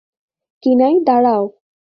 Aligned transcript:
কিনাই, 0.63 0.95
দাঁড়াও। 1.03 1.43